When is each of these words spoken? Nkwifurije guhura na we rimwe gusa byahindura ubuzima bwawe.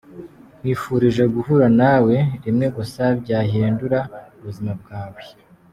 Nkwifurije 0.59 1.23
guhura 1.33 1.67
na 1.79 1.93
we 2.05 2.15
rimwe 2.43 2.67
gusa 2.77 3.03
byahindura 3.21 3.99
ubuzima 4.39 4.71
bwawe. 4.81 5.21